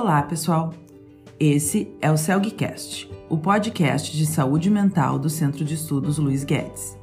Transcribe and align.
Olá, 0.00 0.22
pessoal! 0.22 0.72
Esse 1.40 1.92
é 2.00 2.08
o 2.08 2.16
CELGcast, 2.16 3.10
o 3.28 3.36
podcast 3.36 4.16
de 4.16 4.26
saúde 4.26 4.70
mental 4.70 5.18
do 5.18 5.28
Centro 5.28 5.64
de 5.64 5.74
Estudos 5.74 6.18
Luiz 6.18 6.44
Guedes. 6.44 6.96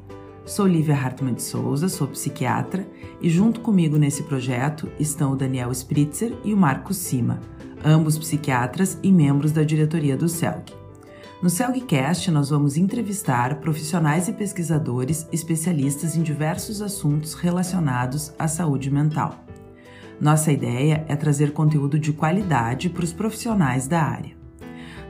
Sou 0.46 0.66
Lívia 0.66 0.96
Hartmann 0.96 1.34
de 1.34 1.42
Souza, 1.42 1.90
sou 1.90 2.08
psiquiatra 2.08 2.88
e 3.20 3.30
junto 3.30 3.60
comigo 3.60 3.98
nesse 3.98 4.24
projeto 4.24 4.90
estão 4.98 5.34
o 5.34 5.36
Daniel 5.36 5.74
Spritzer 5.74 6.38
e 6.46 6.54
o 6.54 6.58
Marcos 6.58 6.96
Sima, 6.96 7.42
ambos 7.84 8.18
psiquiatras 8.18 8.98
e 9.04 9.12
membros 9.12 9.52
da 9.52 9.64
diretoria 9.64 10.16
do 10.16 10.30
CELG. 10.30 10.74
No 11.44 11.50
CELGcast, 11.50 12.32
nós 12.32 12.50
vamos 12.50 12.78
entrevistar 12.78 13.60
profissionais 13.60 14.30
e 14.30 14.32
pesquisadores 14.32 15.28
especialistas 15.34 16.16
em 16.16 16.24
diversos 16.24 16.82
assuntos 16.82 17.34
relacionados 17.34 18.32
à 18.40 18.48
saúde 18.48 18.90
mental. 18.90 19.45
Nossa 20.20 20.52
ideia 20.52 21.06
é 21.08 21.16
trazer 21.16 21.52
conteúdo 21.52 22.00
de 22.00 22.14
qualidade 22.14 22.90
para 22.90 23.04
os 23.04 23.12
profissionais 23.12 23.88
da 23.88 24.02
área. 24.02 24.36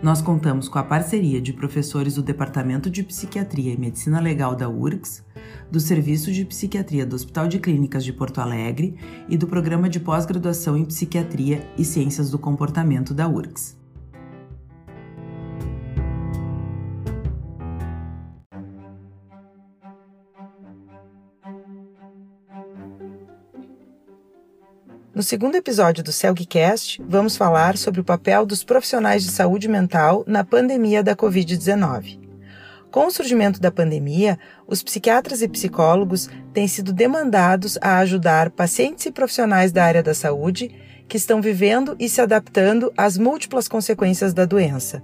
Nós 0.02 0.22
contamos 0.22 0.68
com 0.68 0.78
a 0.78 0.84
parceria 0.84 1.42
de 1.42 1.54
professores 1.54 2.16
do 2.16 2.24
Departamento 2.24 2.90
de 2.90 3.04
Psiquiatria 3.04 3.74
e 3.74 3.78
Medicina 3.78 4.20
Legal 4.20 4.56
da 4.56 4.68
URGS, 4.68 5.24
do 5.72 5.80
Serviço 5.80 6.32
de 6.32 6.44
Psiquiatria 6.46 7.06
do 7.06 7.16
Hospital 7.16 7.48
de 7.48 7.60
Clínicas 7.60 8.04
de 8.04 8.14
Porto 8.14 8.40
Alegre 8.40 8.96
e 9.30 9.38
do 9.38 9.48
Programa 9.48 9.90
de 9.90 10.00
Pós-Graduação 10.00 10.78
em 10.78 10.86
Psiquiatria 10.86 11.68
e 11.78 11.86
Ciências 11.86 12.30
do 12.30 12.38
Comportamento 12.38 13.14
da 13.14 13.28
URGS. 13.28 13.85
No 25.16 25.24
segundo 25.24 25.56
episódio 25.56 26.04
do 26.04 26.12
CELGcast, 26.12 27.02
vamos 27.08 27.38
falar 27.38 27.78
sobre 27.78 28.02
o 28.02 28.04
papel 28.04 28.46
dos 28.46 28.66
profissionais 28.66 29.24
de 29.24 29.32
saúde 29.32 29.66
mental 29.70 30.26
na 30.28 30.44
pandemia 30.44 31.02
da 31.02 31.16
Covid-19. 31.16 32.20
Com 32.92 33.08
o 33.08 33.12
surgimento 33.12 33.62
da 33.62 33.72
pandemia, 33.72 34.38
os 34.68 34.84
psiquiatras 34.84 35.42
e 35.42 35.48
psicólogos 35.48 36.30
têm 36.54 36.68
sido 36.68 36.92
demandados 36.92 37.78
a 37.80 38.00
ajudar 38.00 38.50
pacientes 38.50 39.06
e 39.06 39.12
profissionais 39.12 39.72
da 39.72 39.86
área 39.86 40.04
da 40.04 40.14
saúde 40.14 40.70
que 41.08 41.16
estão 41.16 41.42
vivendo 41.42 41.96
e 41.98 42.10
se 42.10 42.20
adaptando 42.20 42.92
às 42.98 43.18
múltiplas 43.18 43.70
consequências 43.70 44.34
da 44.34 44.44
doença. 44.44 45.02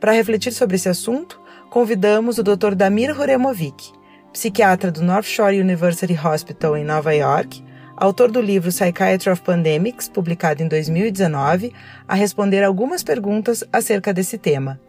Para 0.00 0.12
refletir 0.12 0.54
sobre 0.54 0.76
esse 0.76 0.88
assunto, 0.88 1.38
convidamos 1.68 2.38
o 2.38 2.42
Dr. 2.42 2.74
Damir 2.74 3.10
Horemovic, 3.20 3.92
psiquiatra 4.32 4.90
do 4.90 5.02
North 5.02 5.26
Shore 5.26 5.60
University 5.60 6.18
Hospital 6.18 6.78
em 6.78 6.84
Nova 6.84 7.14
York, 7.14 7.67
autor 8.00 8.30
do 8.30 8.40
livro 8.40 8.70
Psychiatry 8.70 9.32
of 9.32 9.42
Pandemics, 9.42 10.08
publicado 10.08 10.62
em 10.62 10.68
2019, 10.68 11.72
a 12.06 12.14
responder 12.14 12.62
algumas 12.62 13.02
perguntas 13.02 13.64
acerca 13.72 14.14
desse 14.14 14.38
tema. 14.38 14.80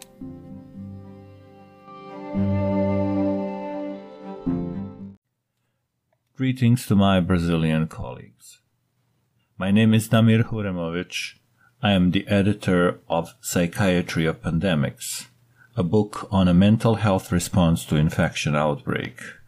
Greetings 6.38 6.86
to 6.86 6.96
my 6.96 7.20
Brazilian 7.20 7.88
colleagues. 7.88 8.62
My 9.58 9.72
name 9.72 9.94
is 9.94 10.08
Damir 10.08 10.44
Huremovic. 10.44 11.36
I 11.82 11.92
am 11.92 12.12
the 12.12 12.26
editor 12.28 13.00
of 13.10 13.34
Psychiatry 13.42 14.26
of 14.26 14.42
Pandemics, 14.42 15.28
a 15.76 15.84
book 15.84 16.28
on 16.32 16.48
a 16.48 16.54
mental 16.54 16.96
health 16.96 17.32
response 17.32 17.84
to 17.86 17.98
infection 17.98 18.56
outbreak. 18.56 19.39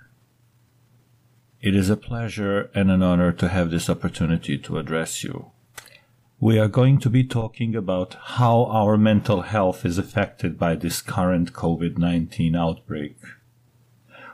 It 1.61 1.75
is 1.75 1.91
a 1.91 1.95
pleasure 1.95 2.71
and 2.73 2.89
an 2.89 3.03
honor 3.03 3.31
to 3.33 3.47
have 3.47 3.69
this 3.69 3.87
opportunity 3.87 4.57
to 4.57 4.79
address 4.79 5.23
you. 5.23 5.51
We 6.39 6.57
are 6.57 6.67
going 6.67 6.97
to 7.01 7.09
be 7.09 7.23
talking 7.23 7.75
about 7.75 8.15
how 8.39 8.65
our 8.65 8.97
mental 8.97 9.43
health 9.43 9.85
is 9.85 9.99
affected 9.99 10.57
by 10.57 10.73
this 10.73 11.03
current 11.03 11.53
COVID 11.53 11.99
19 11.99 12.55
outbreak. 12.55 13.15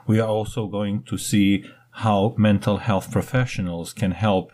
We 0.06 0.18
are 0.18 0.28
also 0.28 0.68
going 0.68 1.02
to 1.02 1.18
see 1.18 1.66
how 1.90 2.34
mental 2.38 2.78
health 2.78 3.12
professionals 3.12 3.92
can 3.92 4.12
help 4.12 4.50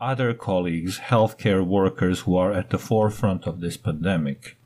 other 0.00 0.34
colleagues, 0.34 0.98
healthcare 0.98 1.64
workers 1.64 2.22
who 2.22 2.36
are 2.36 2.52
at 2.52 2.70
the 2.70 2.78
forefront 2.78 3.46
of 3.46 3.60
this 3.60 3.76
pandemic. 3.76 4.56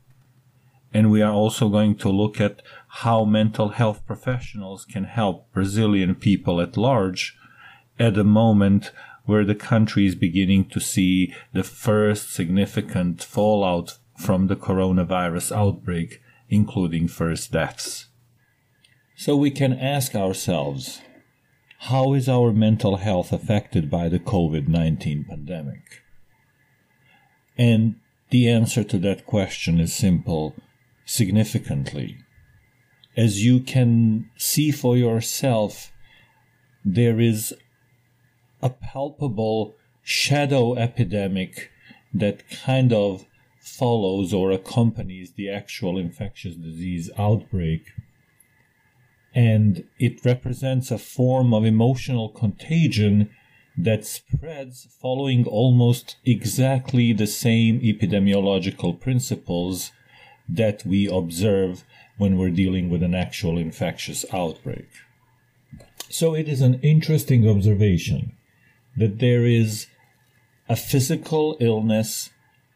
And 0.91 1.11
we 1.11 1.21
are 1.21 1.31
also 1.31 1.69
going 1.69 1.95
to 1.97 2.09
look 2.09 2.41
at 2.41 2.63
how 2.87 3.23
mental 3.23 3.69
health 3.69 4.03
professionals 4.07 4.83
can 4.83 5.03
help 5.03 5.53
Brazilian 5.53 6.15
people 6.15 6.59
at 6.59 6.75
large 6.75 7.37
at 8.01 8.17
a 8.17 8.23
moment 8.23 8.91
where 9.25 9.45
the 9.45 9.53
country 9.53 10.07
is 10.07 10.15
beginning 10.15 10.67
to 10.67 10.79
see 10.79 11.31
the 11.53 11.63
first 11.63 12.33
significant 12.33 13.23
fallout 13.23 13.99
from 14.17 14.47
the 14.47 14.55
coronavirus 14.55 15.55
outbreak, 15.55 16.19
including 16.49 17.07
first 17.07 17.51
deaths. 17.51 18.07
So 19.15 19.35
we 19.35 19.51
can 19.51 19.73
ask 19.73 20.15
ourselves, 20.15 21.01
how 21.89 22.13
is 22.13 22.27
our 22.27 22.51
mental 22.51 22.97
health 22.97 23.31
affected 23.31 23.89
by 23.91 24.09
the 24.09 24.19
COVID 24.19 24.67
19 24.67 25.25
pandemic? 25.29 26.01
And 27.55 27.97
the 28.31 28.49
answer 28.49 28.83
to 28.83 28.97
that 28.97 29.27
question 29.27 29.79
is 29.79 29.93
simple 29.93 30.55
significantly. 31.05 32.17
As 33.15 33.45
you 33.45 33.59
can 33.59 34.31
see 34.37 34.71
for 34.71 34.97
yourself, 34.97 35.91
there 36.83 37.19
is 37.19 37.53
a 38.61 38.69
palpable 38.69 39.75
shadow 40.03 40.75
epidemic 40.75 41.71
that 42.13 42.49
kind 42.49 42.91
of 42.91 43.25
follows 43.59 44.33
or 44.33 44.51
accompanies 44.51 45.33
the 45.33 45.49
actual 45.49 45.97
infectious 45.97 46.55
disease 46.55 47.09
outbreak. 47.17 47.91
And 49.33 49.85
it 49.97 50.25
represents 50.25 50.91
a 50.91 50.97
form 50.97 51.53
of 51.53 51.63
emotional 51.63 52.29
contagion 52.29 53.29
that 53.77 54.05
spreads 54.05 54.87
following 55.01 55.45
almost 55.45 56.17
exactly 56.25 57.13
the 57.13 57.27
same 57.27 57.79
epidemiological 57.79 58.99
principles 58.99 59.91
that 60.49 60.85
we 60.85 61.07
observe 61.07 61.85
when 62.17 62.37
we're 62.37 62.49
dealing 62.49 62.89
with 62.89 63.01
an 63.01 63.15
actual 63.15 63.57
infectious 63.57 64.25
outbreak. 64.33 64.89
So 66.09 66.35
it 66.35 66.49
is 66.49 66.59
an 66.59 66.79
interesting 66.81 67.47
observation 67.47 68.35
that 68.97 69.19
there 69.19 69.45
is 69.45 69.87
a 70.67 70.75
physical 70.75 71.57
illness 71.59 72.29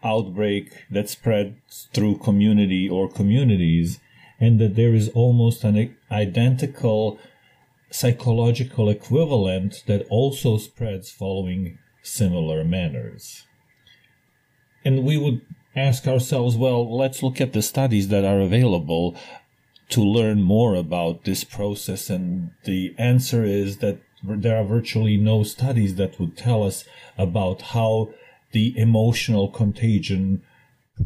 outbreak 0.03 0.85
that 0.91 1.09
spreads 1.09 1.87
through 1.93 2.17
community 2.17 2.89
or 2.89 3.09
communities, 3.09 3.99
and 4.39 4.59
that 4.59 4.75
there 4.75 4.93
is 4.93 5.09
almost 5.09 5.63
an 5.63 5.95
identical 6.11 7.17
psychological 7.89 8.89
equivalent 8.89 9.83
that 9.87 10.05
also 10.09 10.57
spreads 10.57 11.09
following 11.09 11.77
similar 12.03 12.63
manners. 12.63 13.43
And 14.83 15.03
we 15.03 15.17
would 15.17 15.41
ask 15.75 16.07
ourselves, 16.07 16.55
well, 16.55 16.95
let's 16.95 17.23
look 17.23 17.41
at 17.41 17.53
the 17.53 17.61
studies 17.61 18.09
that 18.09 18.25
are 18.25 18.39
available 18.41 19.15
to 19.89 20.01
learn 20.01 20.41
more 20.41 20.75
about 20.75 21.23
this 21.23 21.43
process. 21.43 22.09
And 22.09 22.51
the 22.65 22.93
answer 22.97 23.43
is 23.43 23.77
that 23.77 23.99
there 24.27 24.57
are 24.57 24.63
virtually 24.63 25.17
no 25.17 25.43
studies 25.43 25.95
that 25.95 26.19
would 26.19 26.37
tell 26.37 26.63
us 26.63 26.85
about 27.17 27.61
how 27.73 28.09
the 28.51 28.77
emotional 28.77 29.49
contagion 29.49 30.41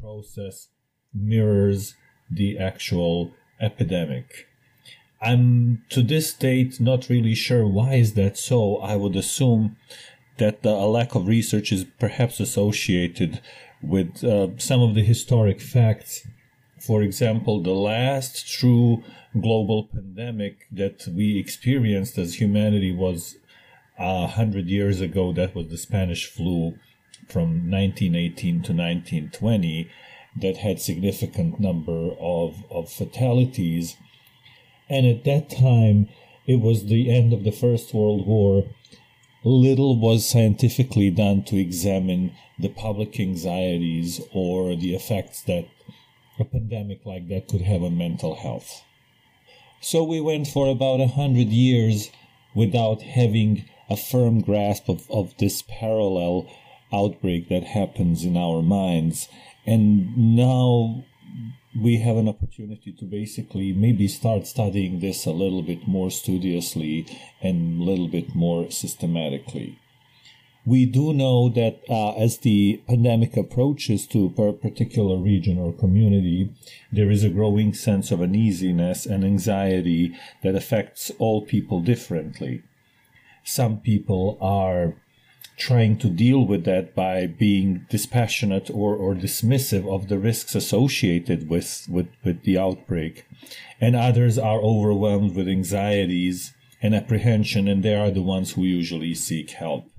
process 0.01 0.67
mirrors 1.13 1.95
the 2.29 2.57
actual 2.57 3.31
epidemic. 3.59 4.47
I'm 5.21 5.83
to 5.89 6.01
this 6.01 6.33
date 6.33 6.79
not 6.79 7.09
really 7.09 7.35
sure 7.35 7.67
why 7.67 7.95
is 7.95 8.13
that 8.13 8.37
so. 8.37 8.77
I 8.77 8.95
would 8.95 9.15
assume 9.15 9.75
that 10.37 10.63
the, 10.63 10.71
lack 10.71 11.15
of 11.15 11.27
research 11.27 11.71
is 11.71 11.85
perhaps 11.99 12.39
associated 12.39 13.41
with 13.81 14.23
uh, 14.23 14.57
some 14.57 14.81
of 14.81 14.95
the 14.95 15.03
historic 15.03 15.59
facts. 15.59 16.25
For 16.81 17.01
example, 17.01 17.61
the 17.61 17.71
last 17.73 18.47
true 18.47 19.03
global 19.39 19.89
pandemic 19.93 20.67
that 20.71 21.07
we 21.07 21.37
experienced 21.37 22.17
as 22.17 22.35
humanity 22.35 22.91
was 22.91 23.35
a 23.97 24.27
hundred 24.27 24.67
years 24.67 25.01
ago. 25.01 25.33
That 25.33 25.53
was 25.53 25.67
the 25.67 25.77
Spanish 25.77 26.25
flu 26.25 26.75
from 27.27 27.69
1918 27.69 28.63
to 28.63 28.73
1920 28.73 29.89
that 30.41 30.57
had 30.57 30.79
significant 30.79 31.59
number 31.59 32.11
of, 32.19 32.63
of 32.71 32.91
fatalities. 32.91 33.97
And 34.89 35.05
at 35.05 35.25
that 35.25 35.49
time, 35.49 36.07
it 36.47 36.61
was 36.61 36.85
the 36.85 37.11
end 37.11 37.33
of 37.33 37.43
the 37.43 37.51
First 37.51 37.93
World 37.93 38.25
War. 38.25 38.63
Little 39.43 39.99
was 39.99 40.27
scientifically 40.27 41.11
done 41.11 41.43
to 41.43 41.57
examine 41.57 42.33
the 42.57 42.69
public 42.69 43.19
anxieties 43.19 44.21
or 44.33 44.75
the 44.75 44.95
effects 44.95 45.41
that 45.43 45.67
a 46.39 46.45
pandemic 46.45 47.05
like 47.05 47.27
that 47.29 47.47
could 47.47 47.61
have 47.61 47.83
on 47.83 47.97
mental 47.97 48.35
health. 48.35 48.83
So 49.81 50.03
we 50.03 50.19
went 50.19 50.47
for 50.47 50.67
about 50.67 50.99
a 50.99 51.07
hundred 51.07 51.47
years 51.47 52.09
without 52.53 53.01
having 53.01 53.65
a 53.89 53.95
firm 53.95 54.41
grasp 54.41 54.89
of, 54.89 55.09
of 55.09 55.35
this 55.37 55.63
parallel 55.67 56.49
outbreak 56.91 57.49
that 57.49 57.63
happens 57.63 58.23
in 58.23 58.35
our 58.35 58.61
minds. 58.61 59.27
And 59.65 60.35
now 60.35 61.05
we 61.79 61.97
have 61.97 62.17
an 62.17 62.27
opportunity 62.27 62.91
to 62.91 63.05
basically 63.05 63.71
maybe 63.73 64.07
start 64.07 64.47
studying 64.47 64.99
this 64.99 65.25
a 65.25 65.31
little 65.31 65.61
bit 65.61 65.87
more 65.87 66.09
studiously 66.09 67.05
and 67.41 67.81
a 67.81 67.83
little 67.83 68.07
bit 68.07 68.35
more 68.35 68.71
systematically. 68.71 69.79
We 70.65 70.85
do 70.85 71.13
know 71.13 71.49
that 71.49 71.79
uh, 71.89 72.13
as 72.15 72.39
the 72.39 72.81
pandemic 72.87 73.37
approaches 73.37 74.05
to 74.07 74.25
a 74.37 74.53
particular 74.53 75.17
region 75.17 75.57
or 75.57 75.73
community, 75.73 76.53
there 76.91 77.09
is 77.09 77.23
a 77.23 77.29
growing 77.29 77.73
sense 77.73 78.11
of 78.11 78.21
uneasiness 78.21 79.05
and 79.05 79.23
anxiety 79.23 80.15
that 80.43 80.55
affects 80.55 81.11
all 81.17 81.45
people 81.45 81.81
differently. 81.81 82.61
Some 83.43 83.79
people 83.79 84.37
are 84.41 84.95
trying 85.57 85.97
to 85.97 86.09
deal 86.09 86.45
with 86.45 86.63
that 86.65 86.95
by 86.95 87.27
being 87.27 87.85
dispassionate 87.89 88.69
or, 88.69 88.95
or 88.95 89.13
dismissive 89.13 89.87
of 89.93 90.07
the 90.07 90.17
risks 90.17 90.55
associated 90.55 91.49
with, 91.49 91.85
with, 91.89 92.07
with 92.23 92.43
the 92.43 92.57
outbreak. 92.57 93.25
And 93.81 93.95
others 93.95 94.37
are 94.37 94.59
overwhelmed 94.61 95.35
with 95.35 95.47
anxieties 95.47 96.53
and 96.81 96.95
apprehension, 96.95 97.67
and 97.67 97.83
they 97.83 97.95
are 97.95 98.11
the 98.11 98.21
ones 98.21 98.53
who 98.53 98.63
usually 98.63 99.13
seek 99.13 99.51
help. 99.51 99.89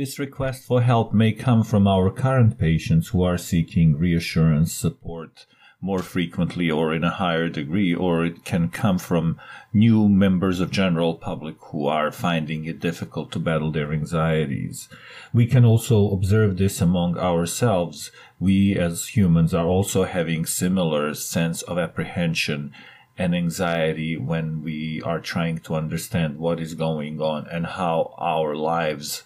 This 0.00 0.18
request 0.18 0.64
for 0.64 0.80
help 0.80 1.12
may 1.12 1.30
come 1.32 1.62
from 1.62 1.86
our 1.86 2.10
current 2.10 2.58
patients 2.58 3.08
who 3.08 3.22
are 3.22 3.36
seeking 3.36 3.98
reassurance, 3.98 4.72
support, 4.72 5.44
more 5.82 5.98
frequently 5.98 6.70
or 6.70 6.94
in 6.94 7.04
a 7.04 7.10
higher 7.10 7.50
degree, 7.50 7.94
or 7.94 8.24
it 8.24 8.42
can 8.42 8.70
come 8.70 8.96
from 8.96 9.38
new 9.74 10.08
members 10.08 10.58
of 10.58 10.70
general 10.70 11.16
public 11.16 11.56
who 11.64 11.86
are 11.86 12.10
finding 12.10 12.64
it 12.64 12.80
difficult 12.80 13.30
to 13.32 13.38
battle 13.38 13.70
their 13.70 13.92
anxieties. 13.92 14.88
We 15.34 15.44
can 15.44 15.66
also 15.66 16.10
observe 16.12 16.56
this 16.56 16.80
among 16.80 17.18
ourselves. 17.18 18.10
We 18.38 18.78
as 18.78 19.08
humans 19.08 19.52
are 19.52 19.66
also 19.66 20.04
having 20.04 20.46
similar 20.46 21.12
sense 21.12 21.60
of 21.60 21.76
apprehension 21.76 22.72
and 23.18 23.34
anxiety 23.34 24.16
when 24.16 24.62
we 24.62 25.02
are 25.02 25.20
trying 25.20 25.58
to 25.58 25.74
understand 25.74 26.38
what 26.38 26.58
is 26.58 26.72
going 26.72 27.20
on 27.20 27.46
and 27.48 27.66
how 27.66 28.14
our 28.16 28.56
lives 28.56 29.24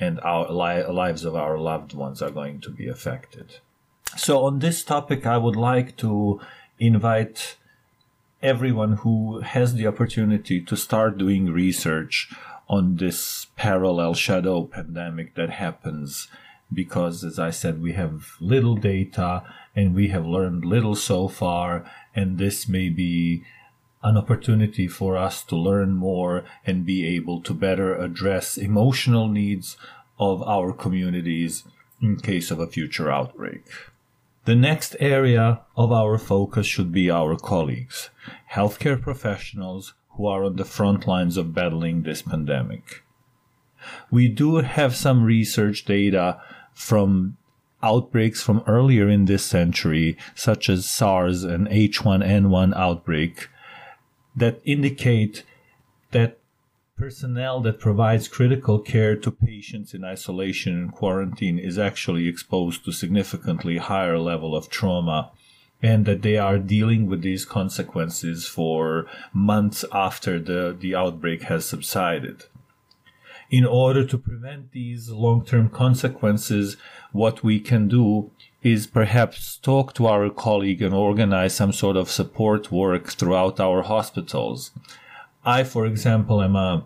and 0.00 0.20
our 0.20 0.50
li- 0.50 0.86
lives 0.86 1.24
of 1.24 1.34
our 1.34 1.58
loved 1.58 1.92
ones 1.92 2.22
are 2.22 2.30
going 2.30 2.60
to 2.60 2.70
be 2.70 2.88
affected. 2.88 3.56
So, 4.16 4.44
on 4.44 4.60
this 4.60 4.84
topic, 4.84 5.26
I 5.26 5.36
would 5.36 5.56
like 5.56 5.96
to 5.98 6.40
invite 6.78 7.56
everyone 8.42 8.94
who 8.98 9.40
has 9.40 9.74
the 9.74 9.86
opportunity 9.86 10.60
to 10.60 10.76
start 10.76 11.18
doing 11.18 11.52
research 11.52 12.32
on 12.68 12.96
this 12.96 13.46
parallel 13.56 14.14
shadow 14.14 14.64
pandemic 14.64 15.34
that 15.34 15.50
happens 15.50 16.28
because, 16.72 17.24
as 17.24 17.38
I 17.38 17.50
said, 17.50 17.82
we 17.82 17.92
have 17.92 18.34
little 18.40 18.76
data 18.76 19.42
and 19.74 19.94
we 19.94 20.08
have 20.08 20.26
learned 20.26 20.64
little 20.64 20.94
so 20.94 21.28
far, 21.28 21.90
and 22.14 22.38
this 22.38 22.68
may 22.68 22.88
be 22.88 23.44
an 24.02 24.16
opportunity 24.16 24.86
for 24.86 25.16
us 25.16 25.42
to 25.44 25.56
learn 25.56 25.94
more 25.94 26.44
and 26.64 26.86
be 26.86 27.06
able 27.06 27.40
to 27.42 27.52
better 27.52 27.96
address 27.96 28.56
emotional 28.56 29.28
needs 29.28 29.76
of 30.18 30.42
our 30.42 30.72
communities 30.72 31.64
in 32.00 32.16
case 32.16 32.50
of 32.50 32.60
a 32.60 32.66
future 32.66 33.10
outbreak. 33.10 33.64
The 34.44 34.54
next 34.54 34.96
area 35.00 35.60
of 35.76 35.92
our 35.92 36.16
focus 36.16 36.66
should 36.66 36.92
be 36.92 37.10
our 37.10 37.36
colleagues, 37.36 38.10
healthcare 38.52 39.00
professionals 39.00 39.94
who 40.16 40.26
are 40.26 40.44
on 40.44 40.56
the 40.56 40.64
front 40.64 41.06
lines 41.06 41.36
of 41.36 41.54
battling 41.54 42.02
this 42.02 42.22
pandemic. 42.22 43.02
We 44.10 44.28
do 44.28 44.56
have 44.56 44.96
some 44.96 45.22
research 45.22 45.84
data 45.84 46.40
from 46.72 47.36
outbreaks 47.82 48.42
from 48.42 48.64
earlier 48.66 49.08
in 49.08 49.26
this 49.26 49.44
century, 49.44 50.16
such 50.34 50.68
as 50.68 50.88
SARS 50.88 51.44
and 51.44 51.68
H1N1 51.68 52.74
outbreak, 52.76 53.48
that 54.38 54.60
indicate 54.64 55.44
that 56.10 56.38
personnel 56.96 57.60
that 57.60 57.78
provides 57.78 58.26
critical 58.26 58.78
care 58.78 59.14
to 59.14 59.30
patients 59.30 59.94
in 59.94 60.04
isolation 60.04 60.74
and 60.74 60.92
quarantine 60.92 61.58
is 61.58 61.78
actually 61.78 62.26
exposed 62.26 62.84
to 62.84 62.92
significantly 62.92 63.78
higher 63.78 64.18
level 64.18 64.56
of 64.56 64.68
trauma 64.68 65.30
and 65.80 66.06
that 66.06 66.22
they 66.22 66.36
are 66.36 66.58
dealing 66.58 67.06
with 67.06 67.22
these 67.22 67.44
consequences 67.44 68.48
for 68.48 69.06
months 69.32 69.84
after 69.92 70.40
the, 70.40 70.76
the 70.78 70.94
outbreak 70.94 71.42
has 71.42 71.64
subsided. 71.64 72.44
In 73.48 73.64
order 73.64 74.04
to 74.04 74.18
prevent 74.18 74.72
these 74.72 75.08
long-term 75.08 75.70
consequences, 75.70 76.76
what 77.12 77.44
we 77.44 77.60
can 77.60 77.86
do 77.86 78.30
is 78.62 78.86
perhaps 78.86 79.56
talk 79.56 79.94
to 79.94 80.06
our 80.06 80.28
colleague 80.30 80.82
and 80.82 80.94
organize 80.94 81.54
some 81.54 81.72
sort 81.72 81.96
of 81.96 82.10
support 82.10 82.72
work 82.72 83.08
throughout 83.12 83.60
our 83.60 83.82
hospitals. 83.82 84.72
I, 85.44 85.62
for 85.64 85.86
example, 85.86 86.42
am 86.42 86.56
a 86.56 86.84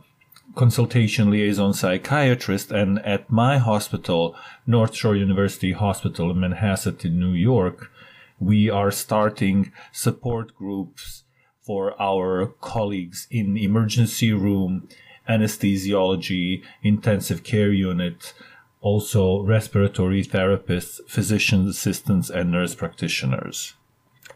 consultation 0.54 1.30
liaison 1.30 1.72
psychiatrist, 1.72 2.70
and 2.70 2.98
at 3.00 3.30
my 3.30 3.58
hospital, 3.58 4.36
North 4.66 4.94
Shore 4.94 5.16
University 5.16 5.72
Hospital 5.72 6.30
in 6.30 6.36
Manhasset 6.36 7.04
in 7.04 7.18
New 7.18 7.32
York, 7.32 7.90
we 8.38 8.68
are 8.68 8.90
starting 8.90 9.72
support 9.92 10.54
groups 10.54 11.22
for 11.62 12.00
our 12.00 12.46
colleagues 12.60 13.26
in 13.30 13.56
emergency 13.56 14.32
room, 14.32 14.88
anesthesiology, 15.28 16.62
intensive 16.82 17.44
care 17.44 17.70
unit, 17.72 18.34
also 18.82 19.42
respiratory 19.42 20.22
therapists, 20.22 21.00
physician 21.08 21.68
assistants, 21.68 22.28
and 22.28 22.50
nurse 22.50 22.74
practitioners. 22.74 23.74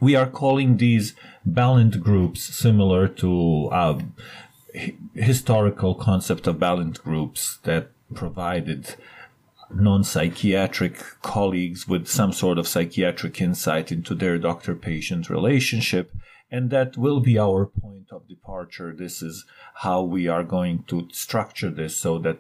We 0.00 0.14
are 0.14 0.26
calling 0.26 0.76
these 0.76 1.14
Balint 1.46 2.00
groups 2.00 2.42
similar 2.42 3.08
to 3.08 3.68
uh, 3.72 3.98
historical 5.14 5.94
concept 5.94 6.46
of 6.46 6.56
Balint 6.56 7.02
groups 7.02 7.58
that 7.64 7.90
provided 8.14 8.94
non-psychiatric 9.74 10.96
colleagues 11.22 11.88
with 11.88 12.06
some 12.06 12.32
sort 12.32 12.58
of 12.58 12.68
psychiatric 12.68 13.40
insight 13.40 13.90
into 13.90 14.14
their 14.14 14.38
doctor-patient 14.38 15.28
relationship 15.28 16.12
and 16.50 16.70
that 16.70 16.96
will 16.96 17.18
be 17.18 17.36
our 17.36 17.66
point 17.66 18.06
of 18.12 18.28
departure 18.28 18.94
this 18.96 19.22
is 19.22 19.44
how 19.82 20.00
we 20.02 20.28
are 20.28 20.44
going 20.44 20.84
to 20.84 21.08
structure 21.10 21.70
this 21.70 21.96
so 21.96 22.16
that 22.18 22.38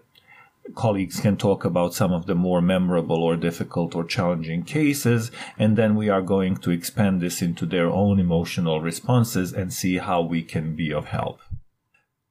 colleagues 0.74 1.20
can 1.20 1.36
talk 1.36 1.64
about 1.64 1.94
some 1.94 2.12
of 2.12 2.26
the 2.26 2.34
more 2.34 2.60
memorable 2.60 3.22
or 3.22 3.36
difficult 3.36 3.94
or 3.94 4.04
challenging 4.04 4.62
cases, 4.62 5.30
and 5.58 5.76
then 5.76 5.94
we 5.94 6.08
are 6.08 6.22
going 6.22 6.56
to 6.56 6.70
expand 6.70 7.20
this 7.20 7.40
into 7.40 7.66
their 7.66 7.88
own 7.88 8.18
emotional 8.18 8.80
responses 8.80 9.52
and 9.52 9.72
see 9.72 9.98
how 9.98 10.22
we 10.22 10.42
can 10.42 10.74
be 10.74 10.92
of 10.92 11.06
help. 11.06 11.40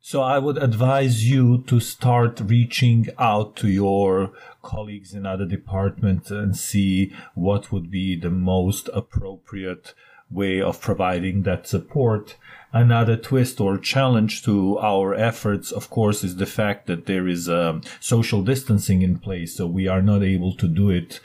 So 0.02 0.22
I 0.22 0.38
would 0.38 0.60
advise 0.60 1.28
you 1.28 1.64
to 1.64 1.80
start 1.80 2.40
reaching 2.40 3.08
out 3.18 3.56
to 3.56 3.68
your 3.68 4.34
colleagues 4.62 5.16
in 5.16 5.26
other 5.26 5.46
departments 5.46 6.30
and 6.30 6.56
see 6.56 7.12
what 7.34 7.72
would 7.72 7.90
be 7.90 8.16
the 8.16 8.30
most 8.30 8.88
appropriate 8.94 9.96
way 10.32 10.62
of 10.62 10.82
providing 10.82 11.44
that 11.44 11.68
support 11.68 12.36
Another 12.76 13.16
twist 13.16 13.62
or 13.62 13.78
challenge 13.78 14.44
to 14.44 14.78
our 14.80 15.16
efforts, 15.16 15.72
of 15.72 15.90
course, 15.90 16.26
is 16.26 16.36
the 16.36 16.46
fact 16.46 16.88
that 16.88 17.06
there 17.06 17.26
is 17.26 17.48
um, 17.48 17.82
social 18.02 18.42
distancing 18.42 19.02
in 19.02 19.18
place. 19.18 19.56
So 19.56 19.66
we 19.66 19.88
are 19.88 20.02
not 20.02 20.24
able 20.24 20.54
to 20.58 20.68
do 20.68 20.90
it, 20.90 21.22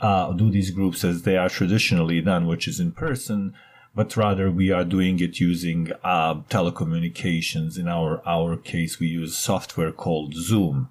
uh, 0.00 0.32
do 0.32 0.50
these 0.50 0.70
groups 0.70 1.04
as 1.04 1.24
they 1.24 1.36
are 1.36 1.50
traditionally 1.50 2.22
done, 2.22 2.46
which 2.46 2.66
is 2.66 2.80
in 2.80 2.92
person, 2.92 3.52
but 3.94 4.16
rather 4.16 4.50
we 4.50 4.70
are 4.70 4.82
doing 4.82 5.20
it 5.20 5.38
using 5.40 5.92
uh, 6.02 6.36
telecommunications. 6.48 7.78
In 7.78 7.86
our, 7.86 8.22
our 8.26 8.56
case, 8.56 8.98
we 8.98 9.08
use 9.08 9.36
software 9.36 9.92
called 9.92 10.32
Zoom. 10.32 10.88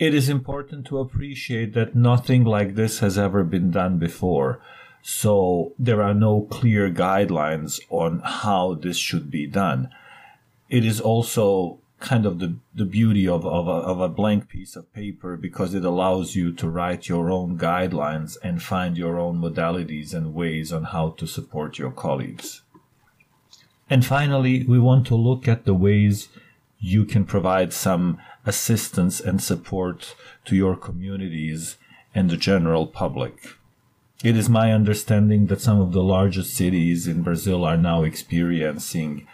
It 0.00 0.12
is 0.12 0.28
important 0.28 0.88
to 0.88 0.98
appreciate 0.98 1.72
that 1.74 1.94
nothing 1.94 2.42
like 2.42 2.74
this 2.74 2.98
has 2.98 3.16
ever 3.16 3.44
been 3.44 3.70
done 3.70 3.98
before. 3.98 4.60
So 5.06 5.74
there 5.78 6.00
are 6.00 6.14
no 6.14 6.48
clear 6.50 6.90
guidelines 6.90 7.78
on 7.90 8.20
how 8.24 8.72
this 8.72 8.96
should 8.96 9.30
be 9.30 9.46
done. 9.46 9.90
It 10.70 10.82
is 10.82 10.98
also 10.98 11.78
kind 12.00 12.24
of 12.24 12.38
the, 12.38 12.56
the 12.74 12.86
beauty 12.86 13.28
of, 13.28 13.44
of, 13.44 13.68
a, 13.68 13.70
of 13.70 14.00
a 14.00 14.08
blank 14.08 14.48
piece 14.48 14.76
of 14.76 14.90
paper 14.94 15.36
because 15.36 15.74
it 15.74 15.84
allows 15.84 16.34
you 16.34 16.52
to 16.54 16.70
write 16.70 17.06
your 17.06 17.30
own 17.30 17.58
guidelines 17.58 18.38
and 18.42 18.62
find 18.62 18.96
your 18.96 19.20
own 19.20 19.42
modalities 19.42 20.14
and 20.14 20.32
ways 20.32 20.72
on 20.72 20.84
how 20.84 21.10
to 21.10 21.26
support 21.26 21.78
your 21.78 21.90
colleagues. 21.90 22.62
And 23.90 24.06
finally, 24.06 24.64
we 24.64 24.78
want 24.78 25.06
to 25.08 25.16
look 25.16 25.46
at 25.46 25.66
the 25.66 25.74
ways 25.74 26.30
you 26.78 27.04
can 27.04 27.26
provide 27.26 27.74
some 27.74 28.18
assistance 28.46 29.20
and 29.20 29.42
support 29.42 30.14
to 30.46 30.56
your 30.56 30.76
communities 30.76 31.76
and 32.14 32.30
the 32.30 32.38
general 32.38 32.86
public. 32.86 33.50
It 34.24 34.38
is 34.38 34.48
my 34.48 34.72
understanding 34.72 35.48
that 35.48 35.60
some 35.60 35.82
of 35.82 35.92
the 35.92 36.02
largest 36.02 36.54
cities 36.54 37.06
in 37.06 37.20
Brazil 37.20 37.62
are 37.62 37.76
now 37.76 38.04
experiencing 38.04 39.26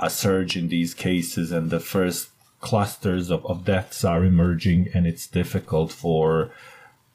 a 0.00 0.08
surge 0.08 0.56
in 0.56 0.68
these 0.68 0.94
cases, 0.94 1.50
and 1.50 1.68
the 1.68 1.80
first 1.80 2.28
clusters 2.60 3.28
of, 3.28 3.44
of 3.44 3.64
deaths 3.64 4.04
are 4.04 4.24
emerging, 4.24 4.88
and 4.94 5.04
it's 5.04 5.26
difficult 5.26 5.90
for 5.90 6.52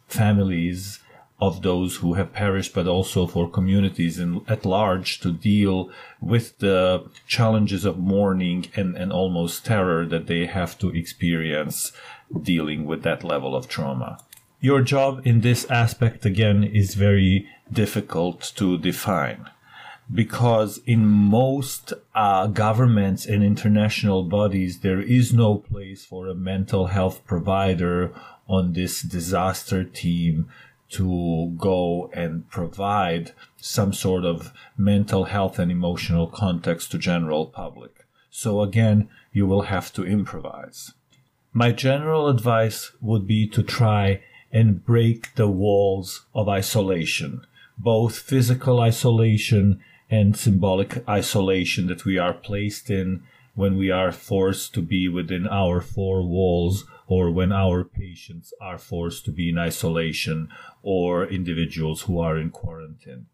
families 0.10 1.00
of 1.40 1.62
those 1.62 1.96
who 1.96 2.16
have 2.16 2.34
perished, 2.34 2.74
but 2.74 2.86
also 2.86 3.26
for 3.26 3.50
communities 3.50 4.20
in, 4.20 4.42
at 4.50 4.66
large 4.66 5.22
to 5.22 5.32
deal 5.32 5.90
with 6.20 6.58
the 6.58 7.10
challenges 7.28 7.86
of 7.86 7.98
mourning 7.98 8.66
and, 8.76 8.98
and 8.98 9.14
almost 9.14 9.66
terror 9.66 10.06
that 10.06 10.28
they 10.28 10.48
have 10.48 10.78
to 10.80 10.90
experience 10.90 11.94
dealing 12.44 12.84
with 12.86 13.04
that 13.04 13.24
level 13.24 13.56
of 13.56 13.70
trauma. 13.70 14.20
Your 14.64 14.82
job 14.82 15.26
in 15.26 15.42
this 15.42 15.66
aspect, 15.72 16.24
again, 16.24 16.64
is 16.64 16.94
very 16.94 17.48
difficult 17.74 18.54
to 18.58 18.78
define 18.78 19.50
because 20.14 20.82
in 20.86 21.04
most 21.08 21.94
uh, 22.14 22.46
governments 22.46 23.26
and 23.26 23.44
international 23.44 24.22
bodies, 24.24 24.82
there 24.82 25.02
is 25.02 25.34
no 25.34 25.56
place 25.58 26.06
for 26.06 26.28
a 26.28 26.36
mental 26.36 26.88
health 26.88 27.26
provider 27.26 28.14
on 28.48 28.74
this 28.74 29.02
disaster 29.02 29.84
team 29.84 30.48
to 30.90 31.56
go 31.58 32.12
and 32.14 32.48
provide 32.52 33.32
some 33.58 33.92
sort 33.94 34.26
of 34.26 34.54
mental 34.78 35.24
health 35.24 35.58
and 35.58 35.72
emotional 35.72 36.28
context 36.28 36.92
to 36.92 37.00
general 37.00 37.48
public. 37.48 38.06
So 38.30 38.62
again, 38.62 39.10
you 39.32 39.48
will 39.48 39.64
have 39.64 39.92
to 39.94 40.06
improvise. 40.06 40.94
My 41.52 41.72
general 41.72 42.28
advice 42.28 42.92
would 43.02 43.26
be 43.26 43.48
to 43.48 43.64
try 43.64 44.22
and 44.52 44.86
break 44.86 45.34
the 45.36 45.48
walls 45.48 46.26
of 46.34 46.50
isolation, 46.50 47.46
both 47.78 48.20
physical 48.20 48.80
isolation 48.80 49.80
and 50.10 50.36
symbolic 50.36 51.08
isolation 51.08 51.88
that 51.88 52.04
we 52.06 52.18
are 52.18 52.34
placed 52.34 52.90
in 52.90 53.24
when 53.56 53.78
we 53.78 53.90
are 53.90 54.12
forced 54.12 54.74
to 54.74 54.82
be 54.82 55.08
within 55.08 55.48
our 55.48 55.82
four 55.82 56.22
walls 56.22 56.86
or 57.08 57.30
when 57.32 57.52
our 57.52 57.84
patients 57.84 58.54
are 58.62 58.78
forced 58.78 59.26
to 59.26 59.32
be 59.32 59.50
in 59.50 59.58
isolation 59.58 60.50
or 60.84 61.26
individuals 61.26 62.04
who 62.04 62.20
are 62.20 62.38
in 62.38 62.50
quarantine. 62.50 63.26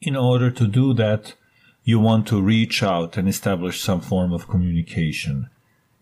In 0.00 0.16
order 0.16 0.50
to 0.50 0.66
do 0.66 0.92
that, 0.94 1.34
you 1.82 1.98
want 1.98 2.26
to 2.28 2.40
reach 2.40 2.82
out 2.82 3.16
and 3.16 3.28
establish 3.28 3.80
some 3.80 4.00
form 4.00 4.32
of 4.32 4.48
communication. 4.48 5.48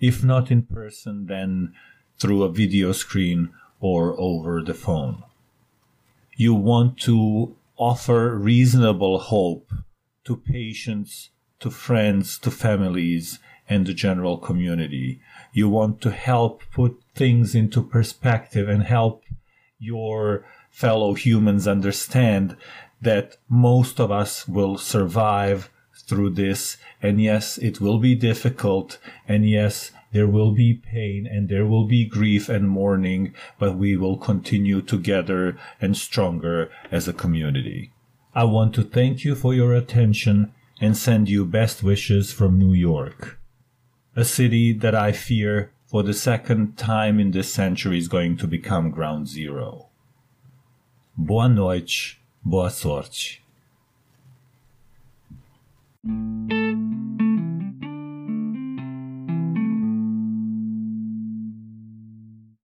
If 0.01 0.25
not 0.25 0.51
in 0.51 0.63
person, 0.63 1.27
then 1.27 1.75
through 2.19 2.43
a 2.43 2.53
video 2.53 2.93
screen 2.93 3.51
or 3.83 4.19
over 4.19 4.63
the 4.63 4.73
phone. 4.73 5.25
You 6.37 6.55
want 6.55 6.99
to 7.01 7.57
offer 7.77 8.39
reasonable 8.39 9.19
hope 9.19 9.71
to 10.25 10.37
patients, 10.37 11.31
to 11.59 11.69
friends, 11.69 12.39
to 12.39 12.51
families, 12.51 13.41
and 13.69 13.85
the 13.85 13.93
general 13.93 14.39
community. 14.39 15.21
You 15.53 15.69
want 15.69 16.01
to 16.03 16.13
help 16.13 16.63
put 16.73 16.97
things 17.15 17.55
into 17.55 17.83
perspective 17.83 18.69
and 18.69 18.85
help 18.85 19.25
your 19.79 20.47
fellow 20.71 21.15
humans 21.15 21.67
understand 21.67 22.57
that 23.01 23.37
most 23.49 23.99
of 23.99 24.13
us 24.13 24.47
will 24.47 24.79
survive 24.79 25.71
through 26.07 26.31
this. 26.31 26.77
And 27.03 27.21
yes, 27.21 27.59
it 27.59 27.81
will 27.81 27.99
be 27.99 28.15
difficult. 28.15 28.99
And 29.27 29.49
yes, 29.49 29.91
there 30.13 30.29
will 30.29 30.53
be 30.53 30.75
pain 30.75 31.27
and 31.27 31.49
there 31.49 31.67
will 31.67 31.87
be 31.87 32.05
grief 32.05 32.49
and 32.49 32.69
mourning, 32.69 33.35
but 33.59 33.77
we 33.77 33.97
will 33.97 34.17
continue 34.17 34.83
together 34.83 35.59
and 35.81 35.97
stronger 35.97 36.71
as 36.91 37.09
a 37.09 37.13
community. 37.13 37.91
I 38.35 38.45
want 38.45 38.75
to 38.77 38.83
thank 38.83 39.25
you 39.25 39.35
for 39.35 39.55
your 39.55 39.75
attention 39.75 40.53
and 40.81 40.97
send 40.97 41.29
you 41.29 41.45
best 41.45 41.83
wishes 41.83 42.33
from 42.33 42.59
New 42.59 42.73
York, 42.73 43.39
a 44.17 44.25
city 44.25 44.73
that 44.73 44.95
I 44.95 45.13
fear 45.13 45.71
for 45.87 46.03
the 46.03 46.15
second 46.15 46.79
time 46.79 47.21
in 47.21 47.33
this 47.33 47.53
century 47.53 47.99
is 47.99 48.09
going 48.09 48.37
to 48.39 48.47
become 48.47 48.91
ground 48.91 49.29
zero. 49.29 49.89
Boa 51.17 51.49
noite, 51.49 52.17
boa 52.45 52.71
sorte. 52.71 53.39